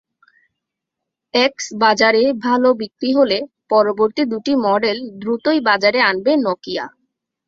X 1.33 1.65
বাজারে 1.81 2.23
ভালো 2.45 2.69
বিক্রি 2.81 3.09
হলে 3.17 3.37
পরবর্তী 3.71 4.21
দুটি 4.31 4.53
মডেল 4.65 4.97
দ্রুতই 5.21 5.59
বাজারে 5.67 5.99
আনবে 6.09 6.31
নকিয়া। 6.45 6.85